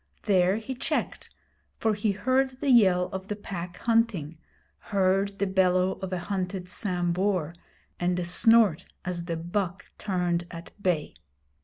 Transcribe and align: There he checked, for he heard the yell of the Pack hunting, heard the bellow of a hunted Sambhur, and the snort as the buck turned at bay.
There 0.23 0.57
he 0.57 0.73
checked, 0.73 1.29
for 1.77 1.93
he 1.93 2.13
heard 2.13 2.59
the 2.59 2.71
yell 2.71 3.07
of 3.13 3.27
the 3.27 3.35
Pack 3.35 3.77
hunting, 3.77 4.39
heard 4.89 5.37
the 5.37 5.45
bellow 5.45 5.99
of 6.01 6.11
a 6.11 6.17
hunted 6.17 6.67
Sambhur, 6.67 7.53
and 7.99 8.17
the 8.17 8.23
snort 8.23 8.85
as 9.05 9.25
the 9.25 9.37
buck 9.37 9.85
turned 9.99 10.47
at 10.49 10.71
bay. 10.81 11.13